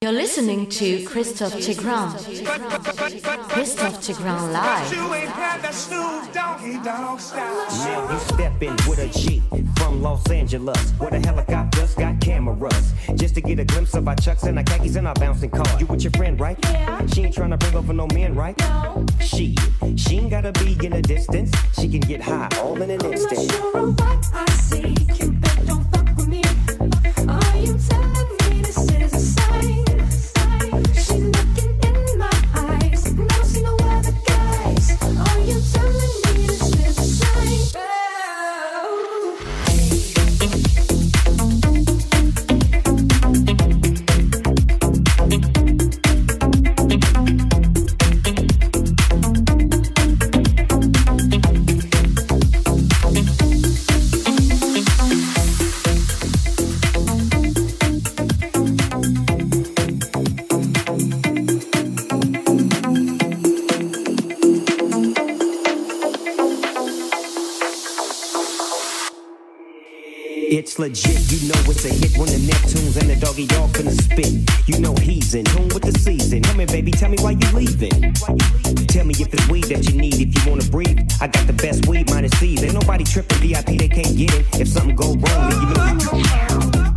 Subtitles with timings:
[0.00, 2.12] You're listening to Christophe Tigran.
[3.48, 4.92] Christophe Tigran live.
[6.84, 9.42] Now you step in with a G
[9.76, 12.92] from Los Angeles, where the helicopters got cameras.
[13.16, 15.66] Just to get a glimpse of our chucks and our khakis and our bouncing car.
[15.80, 16.56] You with your friend, right?
[16.62, 17.04] Yeah.
[17.08, 18.56] She ain't trying to bring over no men, right?
[18.56, 19.04] No.
[19.20, 19.56] She,
[19.96, 21.50] she ain't gotta be in a distance.
[21.72, 25.37] She can get high all in an I'm not sure what I see.
[70.78, 74.68] Legit, you know it's a hit when the Neptunes and the Doggy Dogg finna spit.
[74.68, 76.40] You know he's in tune with the season.
[76.42, 78.14] Come here, baby, tell me why you leaving.
[78.86, 81.00] Tell me if it's weed that you need, if you wanna breathe.
[81.20, 82.62] I got the best weed, minus C's.
[82.62, 84.46] Ain't nobody tripping VIP, they can't get it.
[84.60, 86.87] If something go wrong, then you know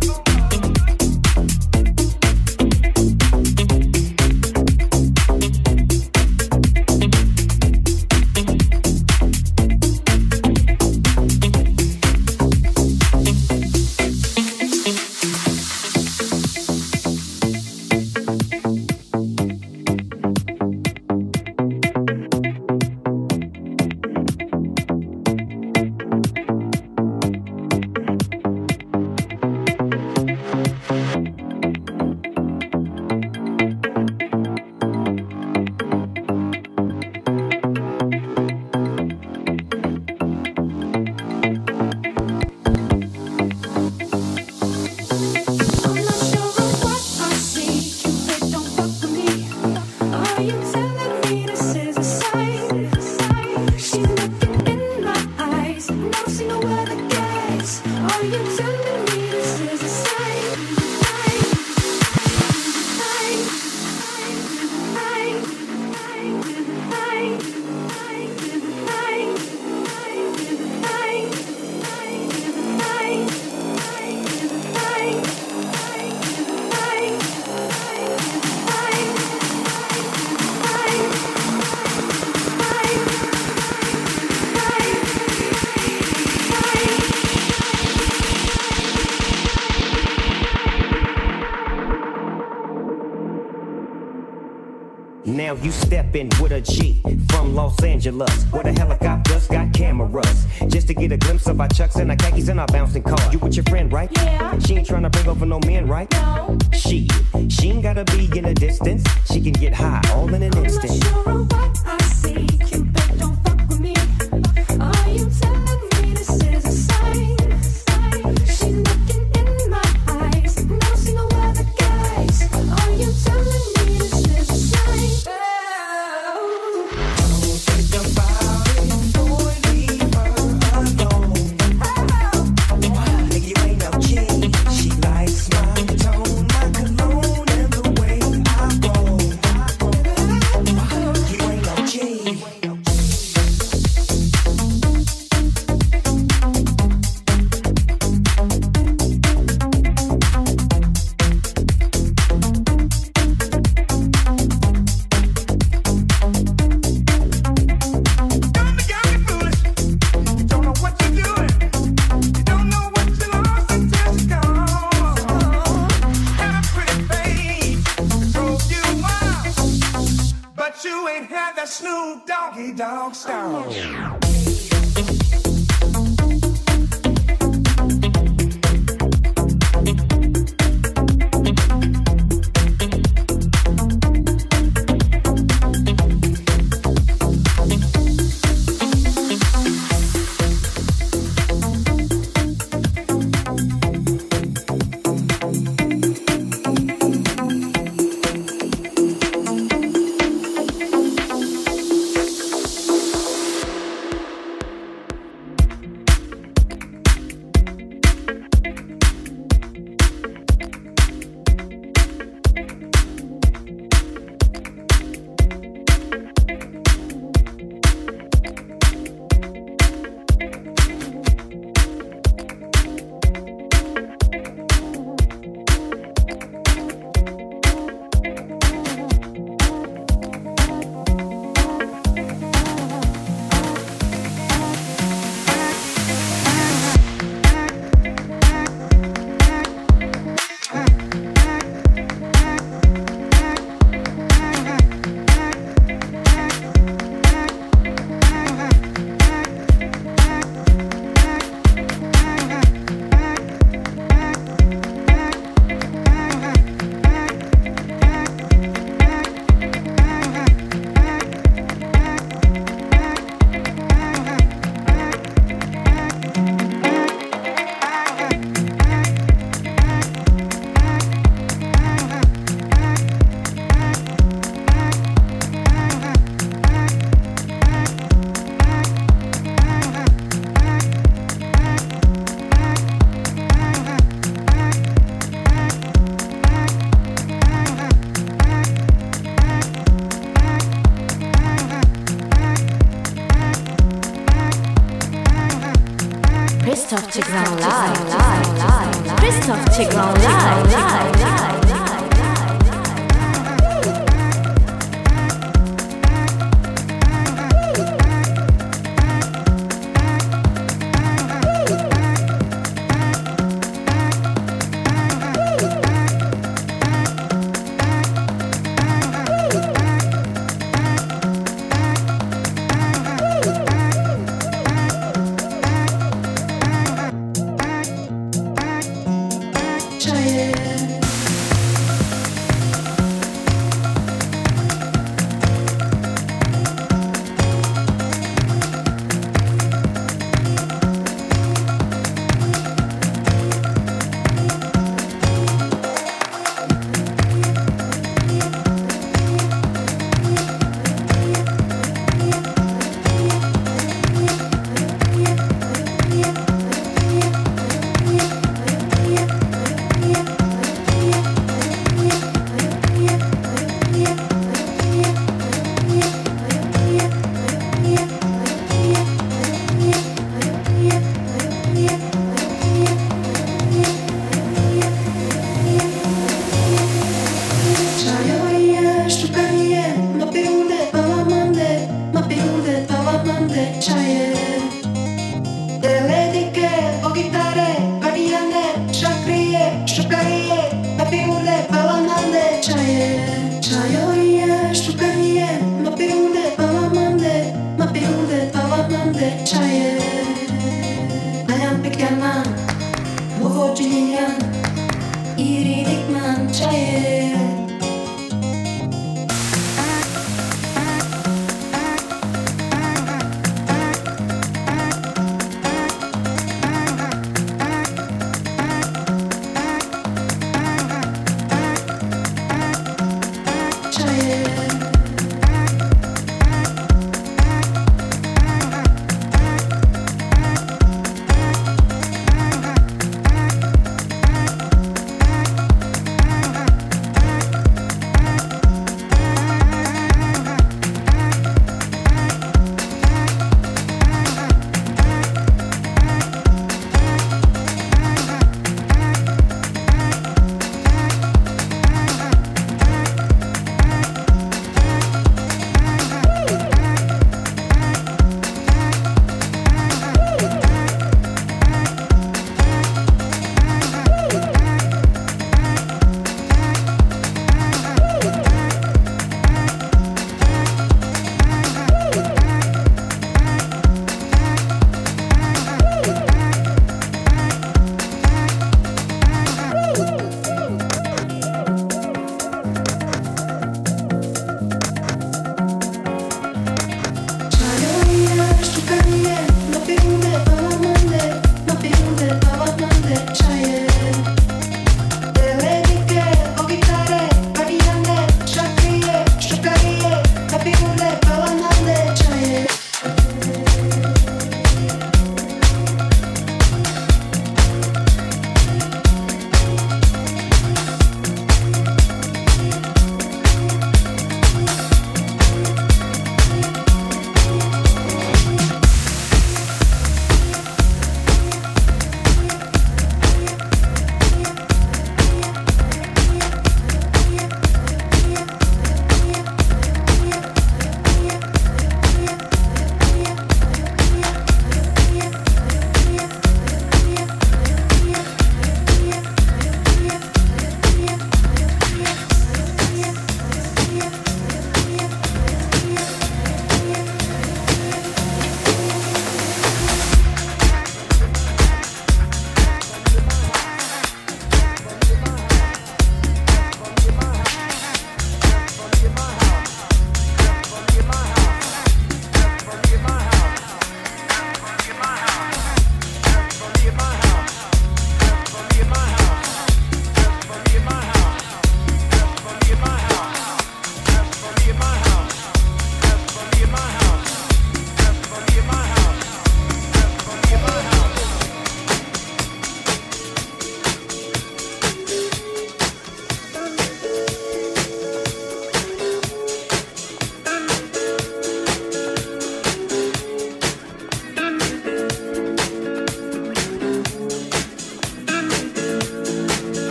[96.14, 97.00] in with a G
[97.30, 100.46] from Los Angeles, where the helicopters got cameras.
[100.68, 103.18] Just to get a glimpse of our chucks and our khakis and our bouncing car.
[103.32, 104.10] You with your friend, right?
[104.16, 104.58] Yeah.
[104.60, 106.10] She ain't trying to bring over no men, right?
[106.12, 106.58] No.
[106.72, 107.08] She,
[107.48, 109.04] she ain't gotta be in a distance.
[109.30, 111.02] She can get high all in an instant.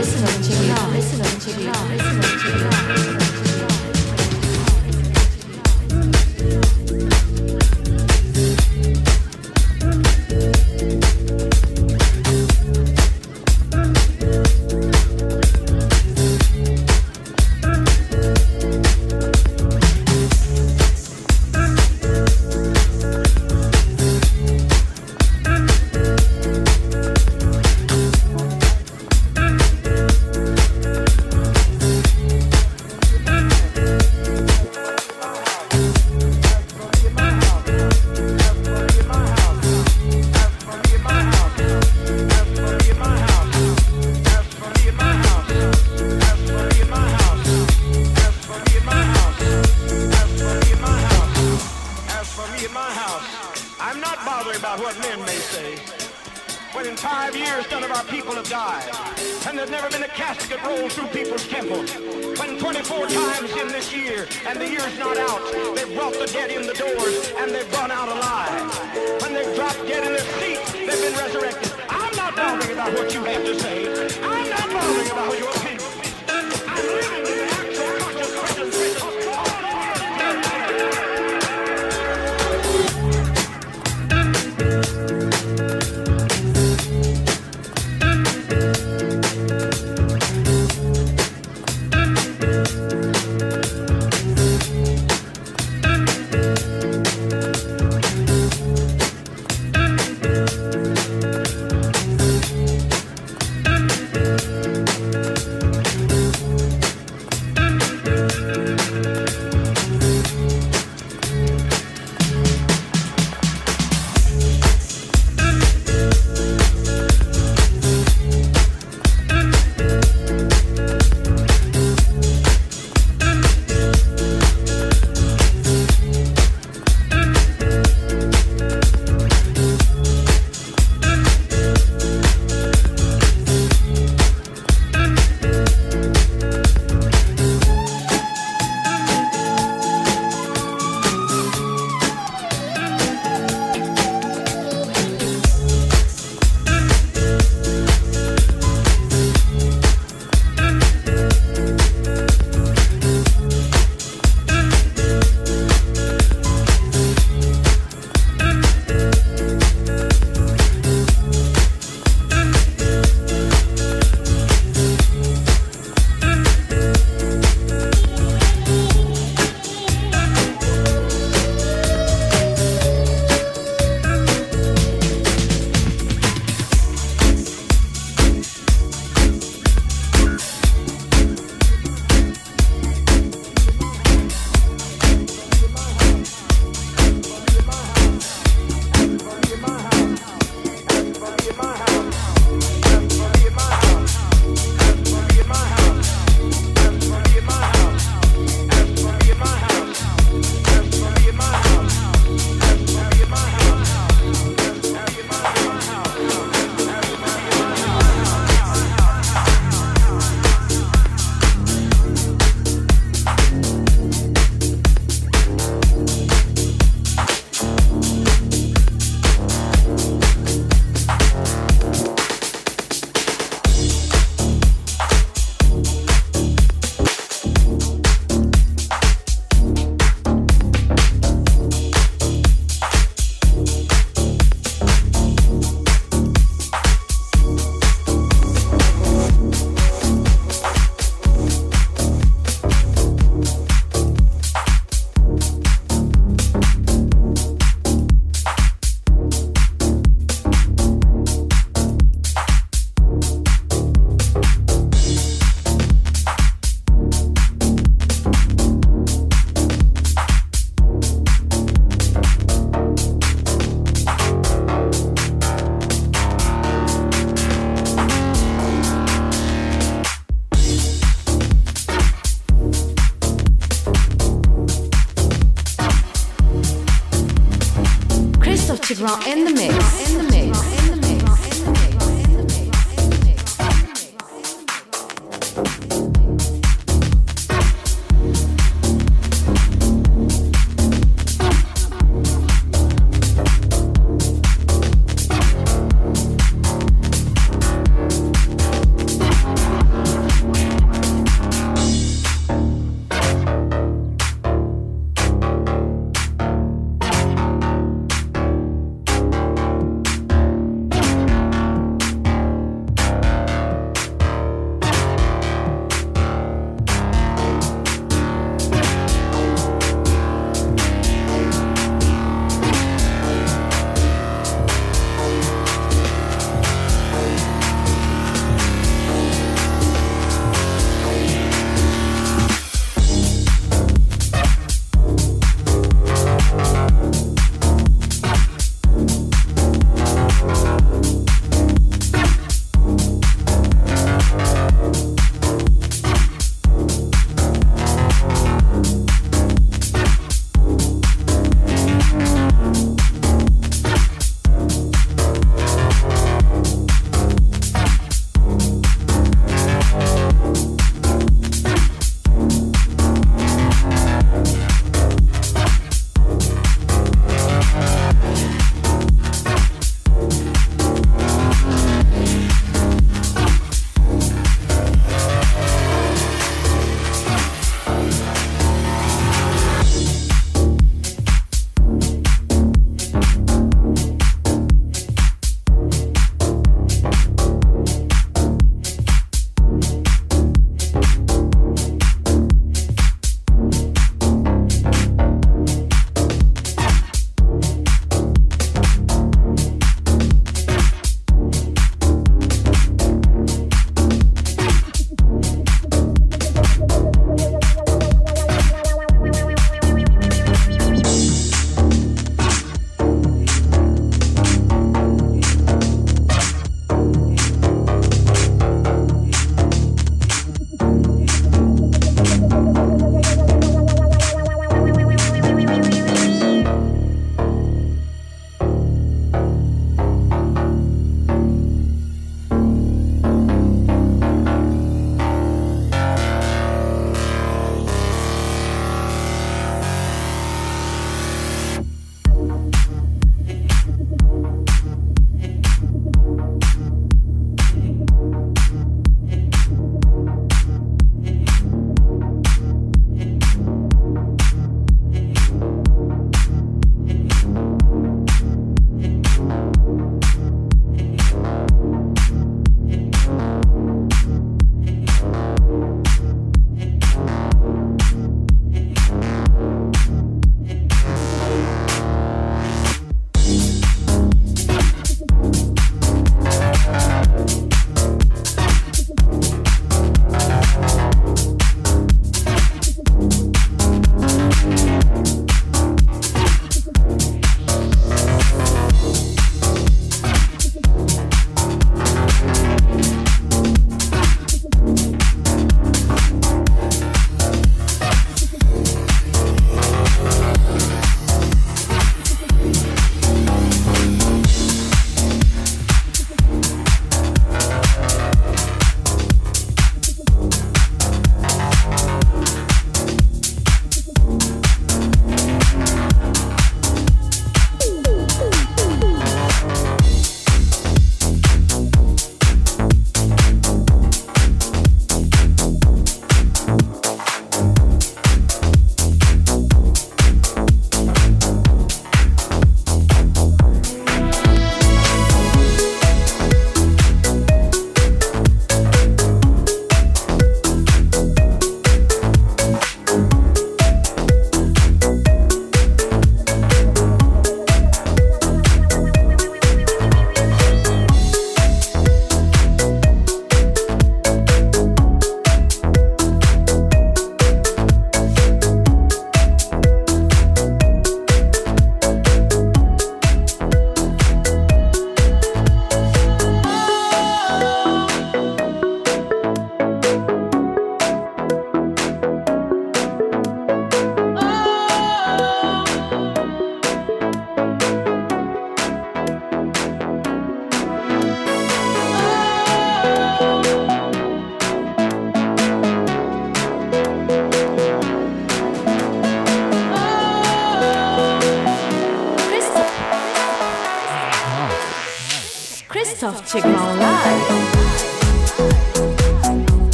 [0.00, 0.16] Tigran.
[0.16, 0.49] Christophe Tigran.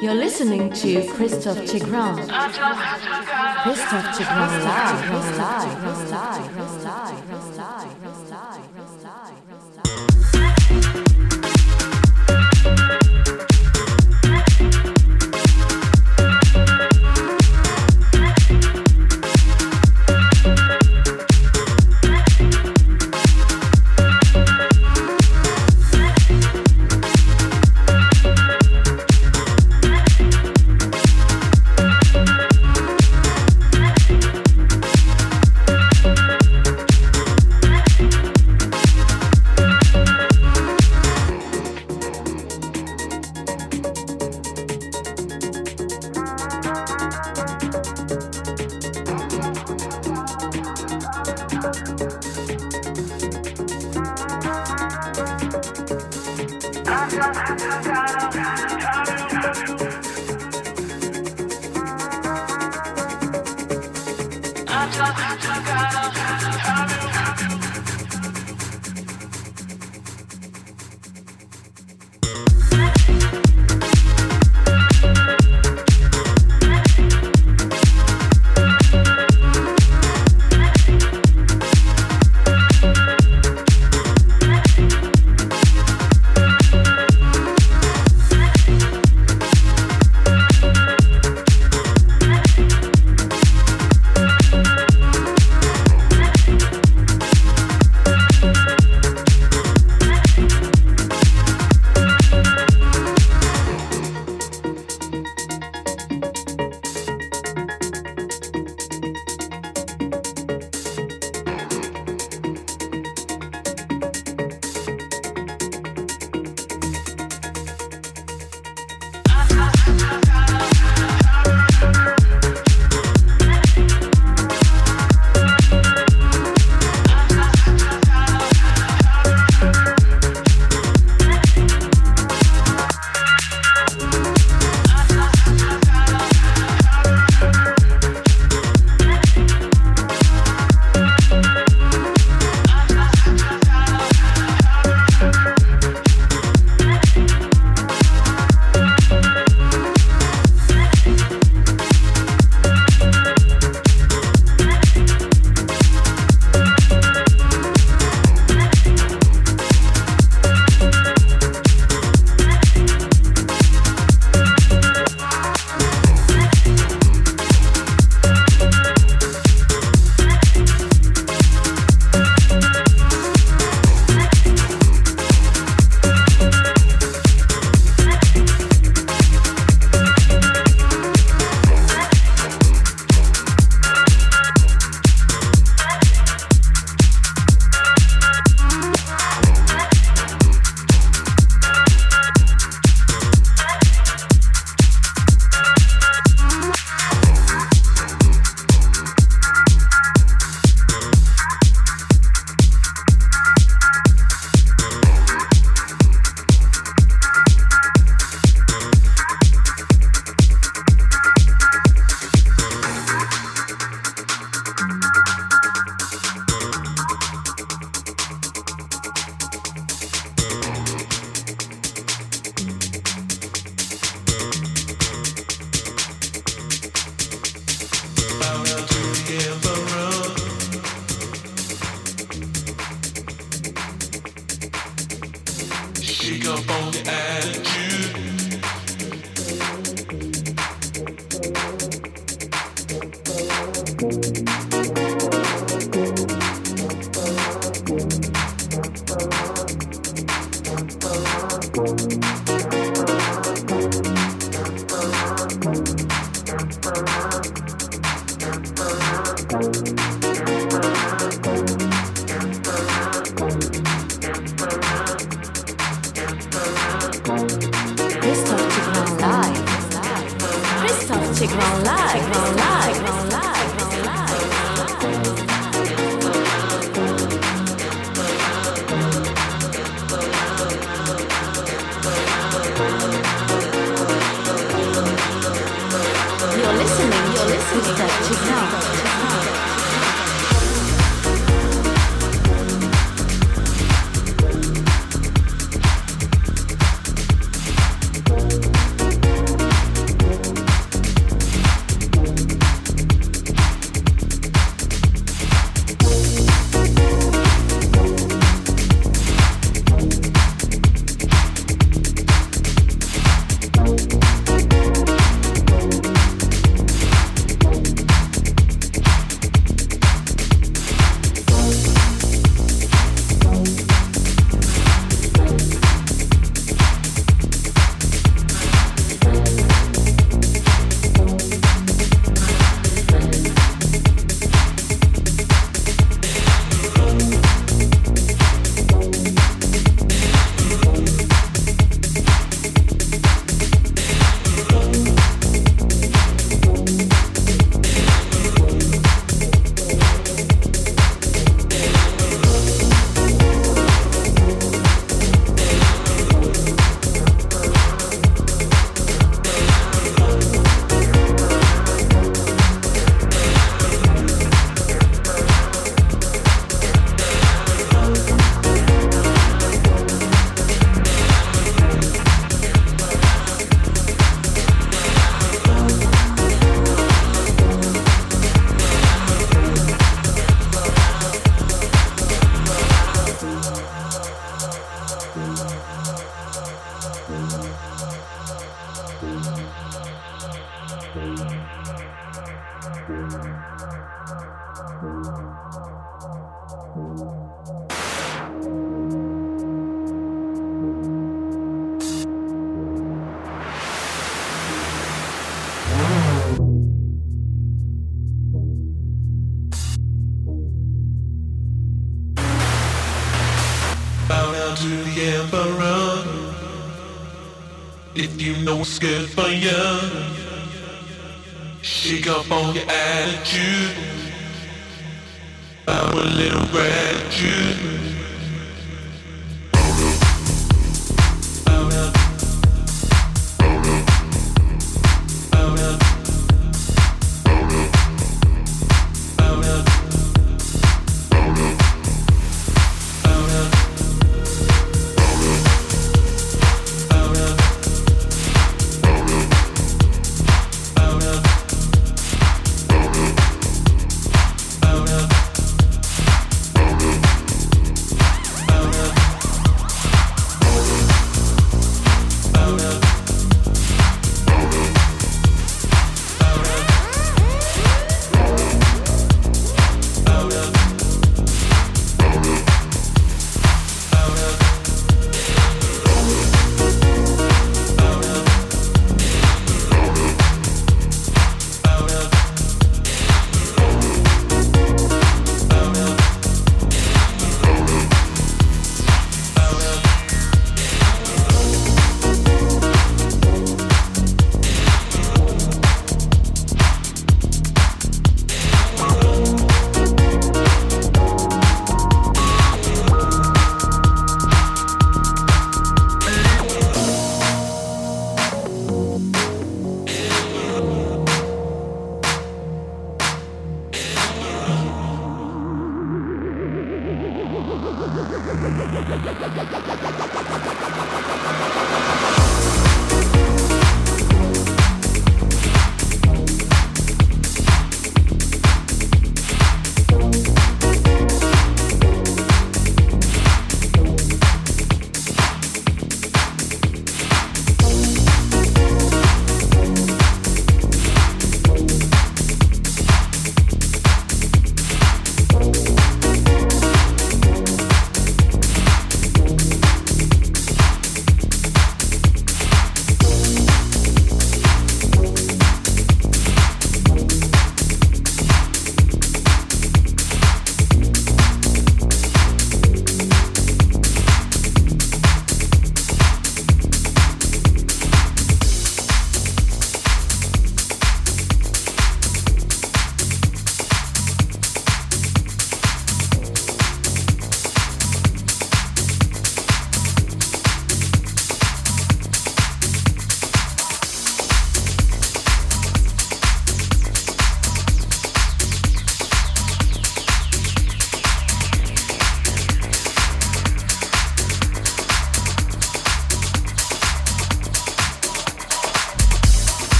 [0.00, 2.16] You're listening to Christophe Tigran.
[3.62, 5.10] Christophe Tigran live,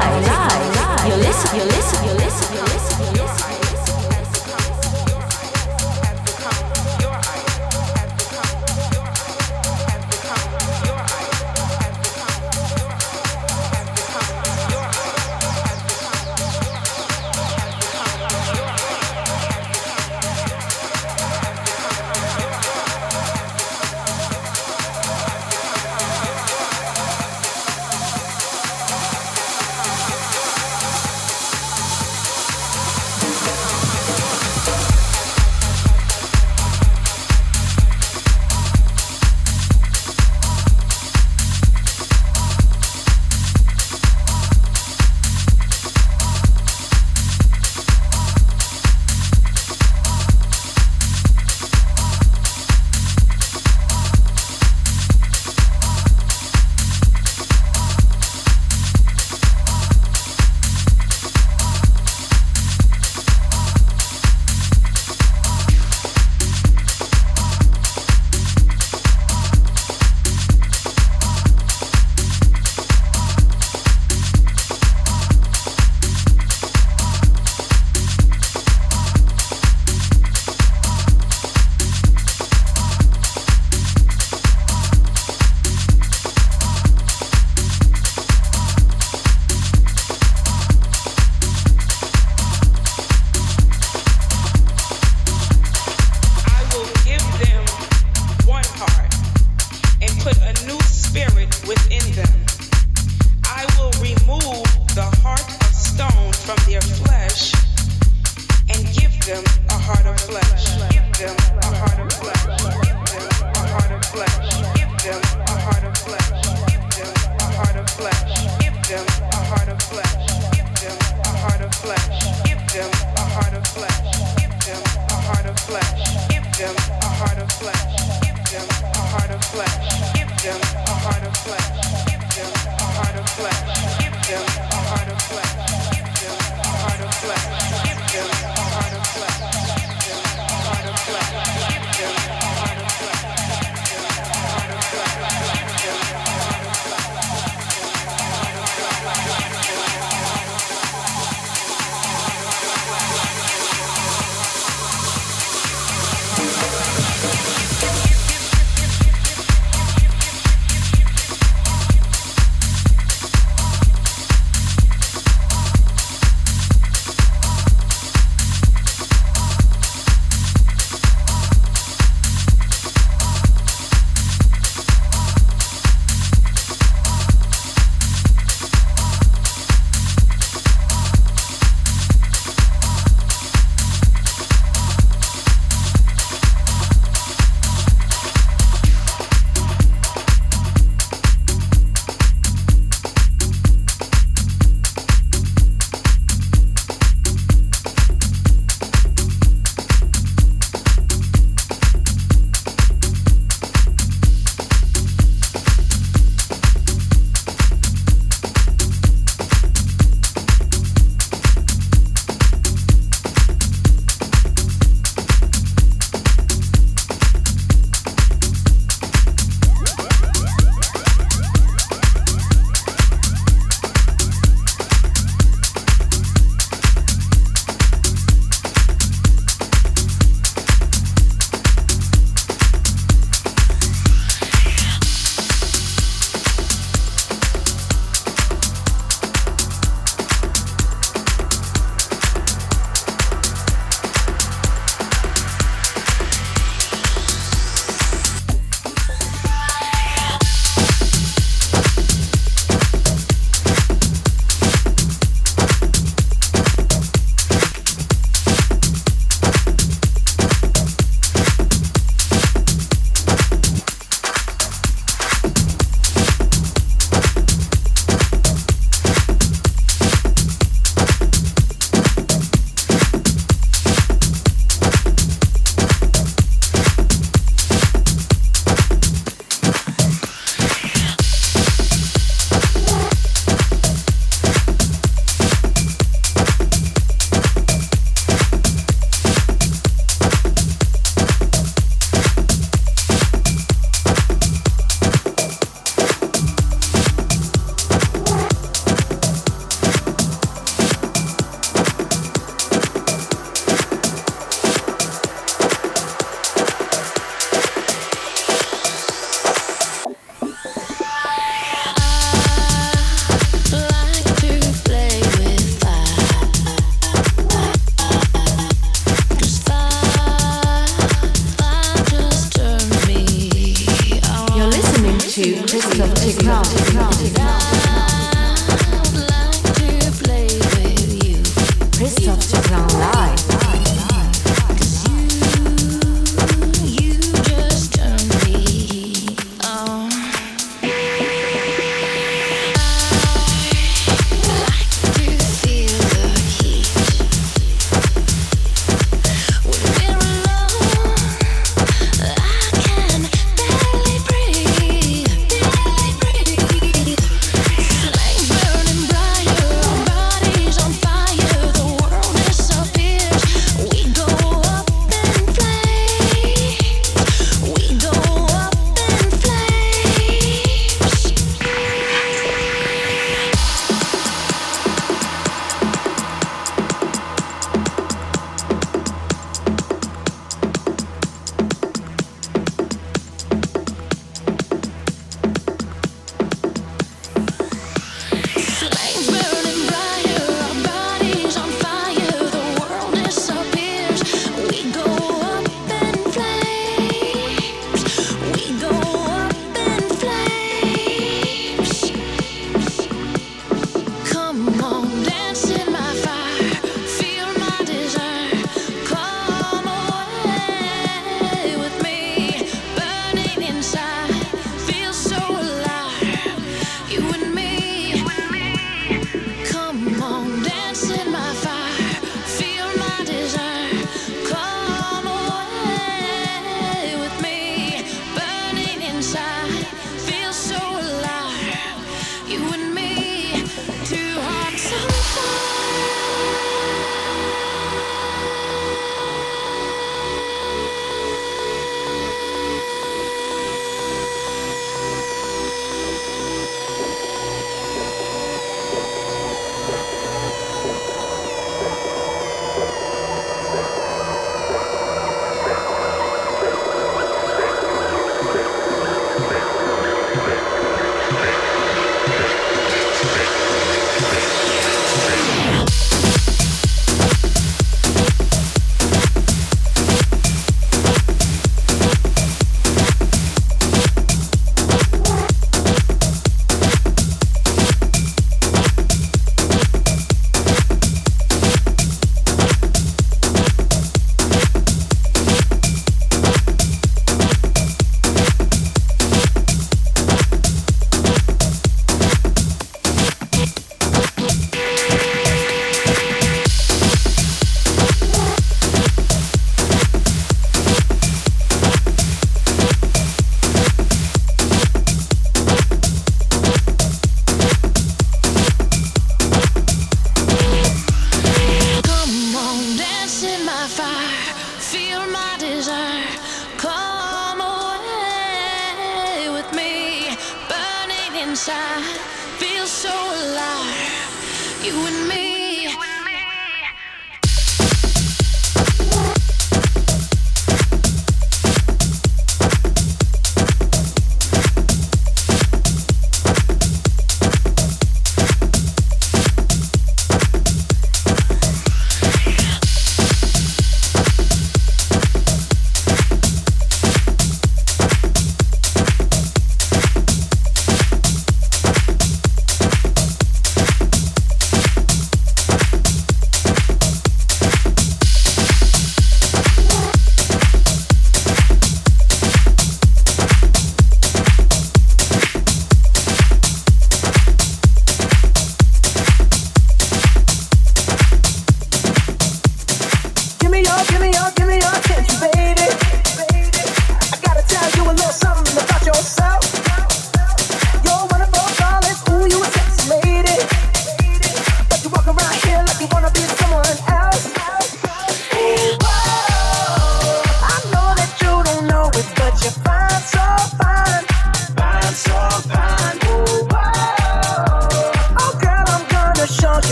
[0.00, 1.08] live.
[1.08, 2.53] you listen, you listen, you listen,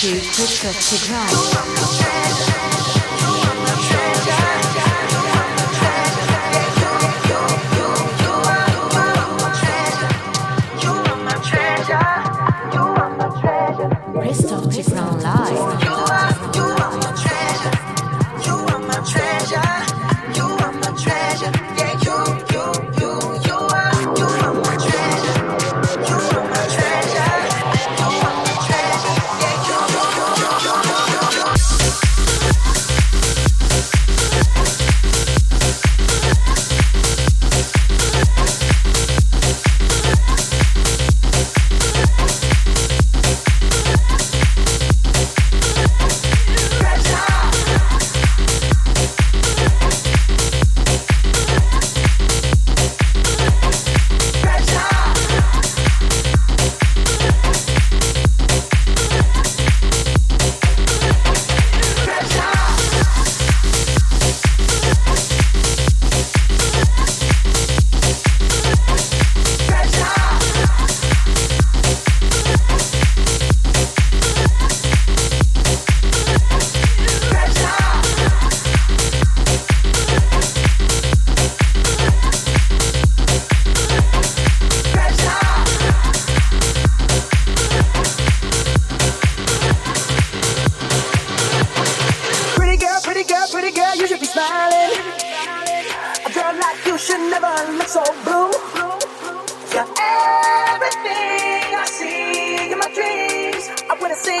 [0.00, 1.28] to Christophe Tigran.
[1.28, 2.49] Christophe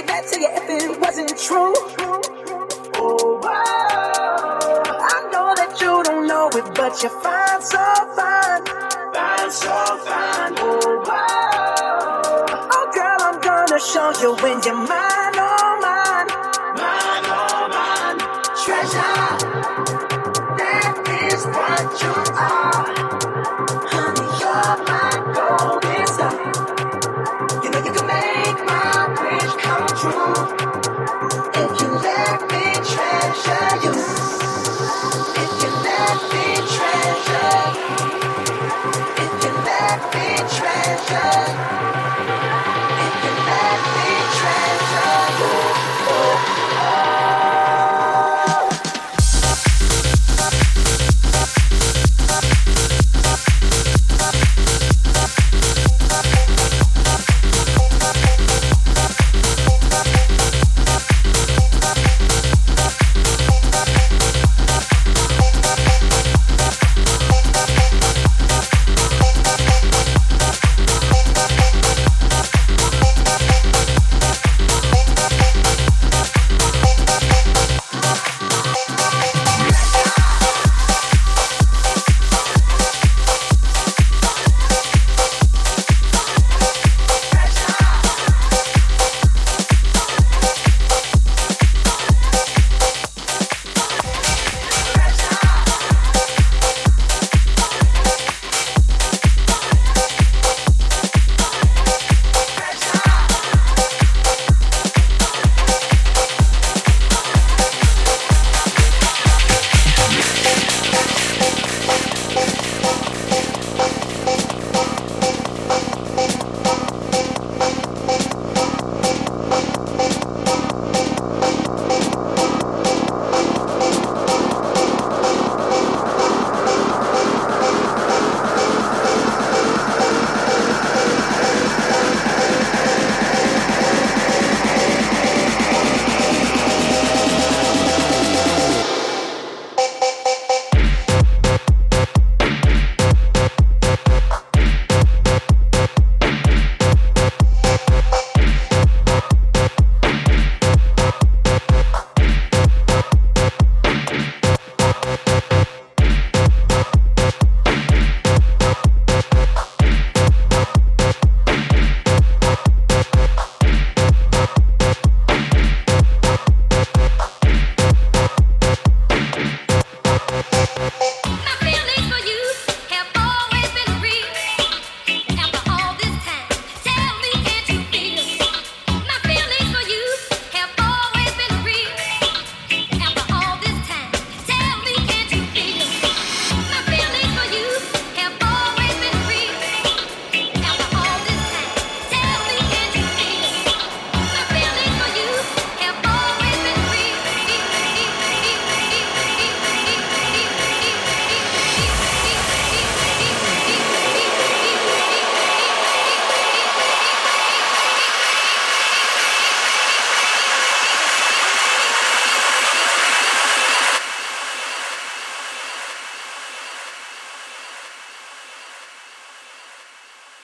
[0.00, 1.74] say that to you if it wasn't true.
[2.96, 4.82] Oh, wow.
[4.86, 7.78] I know that you don't know it, but you're fine, so
[8.16, 8.64] fine.
[9.14, 10.54] Fine, so fine.
[10.58, 12.46] Oh, wow.
[12.76, 15.29] Oh, girl, I'm gonna show you when you're mine.